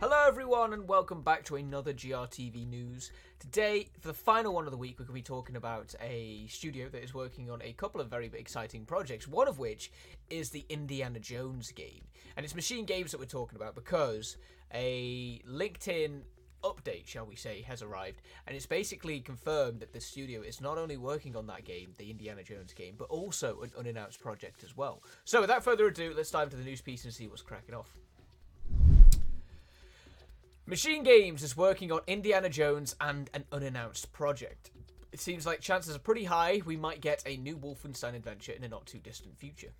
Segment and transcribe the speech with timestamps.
[0.00, 3.12] Hello, everyone, and welcome back to another GRTV news.
[3.38, 6.46] Today, for the final one of the week, we're going to be talking about a
[6.48, 9.28] studio that is working on a couple of very exciting projects.
[9.28, 9.92] One of which
[10.30, 12.06] is the Indiana Jones game,
[12.36, 14.36] and it's Machine Games that we're talking about because
[14.72, 16.22] a LinkedIn
[16.62, 20.78] update, shall we say, has arrived, and it's basically confirmed that the studio is not
[20.78, 24.76] only working on that game, the Indiana Jones game, but also an unannounced project as
[24.76, 25.02] well.
[25.24, 27.96] So, without further ado, let's dive into the news piece and see what's cracking off.
[30.66, 34.70] Machine Games is working on Indiana Jones and an unannounced project.
[35.12, 38.62] It seems like chances are pretty high we might get a new Wolfenstein adventure in
[38.62, 39.72] a not too distant future.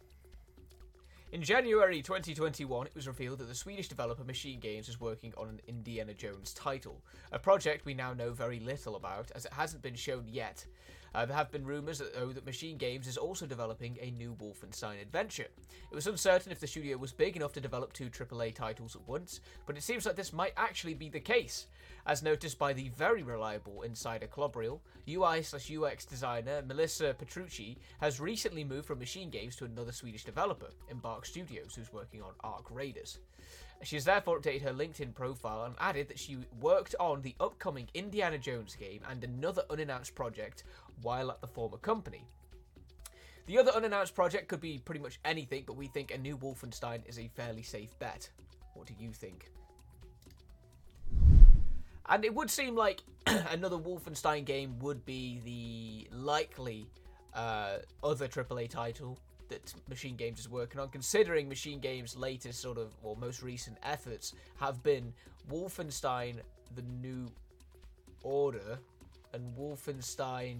[1.32, 5.48] In January 2021, it was revealed that the Swedish developer Machine Games is working on
[5.48, 9.80] an Indiana Jones title, a project we now know very little about as it hasn't
[9.80, 10.66] been shown yet.
[11.14, 14.36] Uh, there have been rumours that, though that Machine Games is also developing a new
[14.40, 15.46] Wolfenstein adventure.
[15.90, 19.08] It was uncertain if the studio was big enough to develop two AAA titles at
[19.08, 21.66] once, but it seems like this might actually be the case.
[22.06, 28.20] As noticed by the very reliable insider Klobrille, UI slash UX designer Melissa Petrucci has
[28.20, 32.70] recently moved from Machine Games to another Swedish developer, Embark Studios, who's working on ARC
[32.70, 33.18] Raiders.
[33.82, 37.88] She has therefore updated her LinkedIn profile and added that she worked on the upcoming
[37.94, 40.64] Indiana Jones game and another unannounced project
[41.02, 42.24] while at the former company.
[43.46, 47.08] The other unannounced project could be pretty much anything, but we think a new Wolfenstein
[47.08, 48.28] is a fairly safe bet.
[48.74, 49.50] What do you think?
[52.06, 56.86] And it would seem like another Wolfenstein game would be the likely
[57.34, 59.18] uh, other AAA title
[59.50, 63.76] that Machine Games is working on, considering Machine Games' latest sort of, or most recent
[63.82, 65.12] efforts have been
[65.50, 66.36] Wolfenstein
[66.74, 67.30] The New
[68.22, 68.78] Order
[69.32, 70.56] and Wolfenstein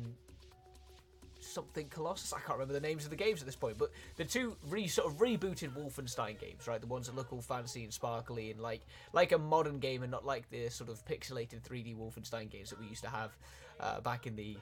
[1.41, 2.32] something Colossus.
[2.32, 4.86] I can't remember the names of the games at this point, but the two re
[4.86, 6.80] sort of rebooted Wolfenstein games, right?
[6.80, 8.82] The ones that look all fancy and sparkly and like
[9.12, 12.81] like a modern game, and not like the sort of pixelated 3D Wolfenstein games that
[12.81, 13.36] we used to have
[13.81, 14.56] uh, back in the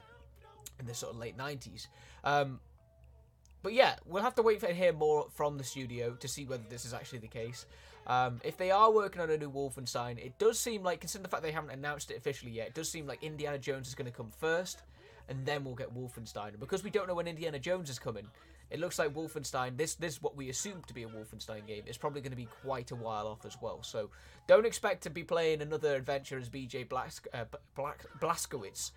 [0.79, 1.87] in the sort of late 90s.
[2.23, 2.59] Um,
[3.61, 6.63] but yeah, we'll have to wait to hear more from the studio to see whether
[6.69, 7.65] this is actually the case.
[8.07, 11.29] Um, if they are working on a new Wolfenstein, it does seem like, considering the
[11.29, 14.09] fact they haven't announced it officially yet, it does seem like Indiana Jones is going
[14.09, 14.81] to come first,
[15.27, 16.49] and then we'll get Wolfenstein.
[16.49, 18.25] And because we don't know when Indiana Jones is coming,
[18.71, 21.83] it looks like Wolfenstein, this this is what we assume to be a Wolfenstein game,
[21.87, 23.81] is probably going to be quite a while off as well.
[23.83, 24.09] So
[24.47, 28.91] don't expect to be playing another adventure as BJ Blask, uh, Black, Blazkowicz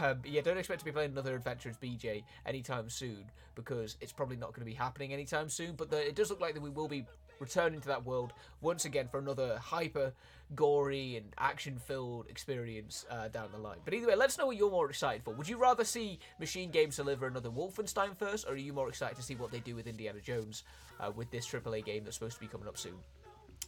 [0.00, 3.24] um, yeah, don't expect to be playing another Adventure as BJ anytime soon
[3.54, 5.74] because it's probably not going to be happening anytime soon.
[5.76, 7.04] But the, it does look like that we will be
[7.40, 10.12] returning to that world once again for another hyper
[10.54, 13.78] gory and action filled experience uh, down the line.
[13.84, 15.32] But either way, let's know what you're more excited for.
[15.34, 19.16] Would you rather see Machine Games deliver another Wolfenstein first, or are you more excited
[19.16, 20.64] to see what they do with Indiana Jones
[21.00, 22.94] uh, with this AAA game that's supposed to be coming up soon?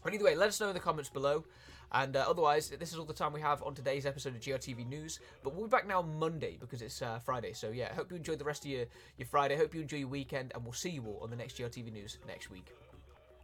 [0.02, 1.44] But either way, let us know in the comments below.
[1.92, 4.88] And uh, otherwise, this is all the time we have on today's episode of GRTV
[4.88, 5.20] News.
[5.44, 7.52] But we'll be back now Monday because it's uh, Friday.
[7.52, 8.86] So yeah, hope you enjoyed the rest of your,
[9.18, 9.56] your Friday.
[9.56, 10.52] Hope you enjoy your weekend.
[10.54, 12.72] And we'll see you all on the next GRTV News next week.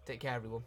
[0.07, 0.63] Take care, everyone.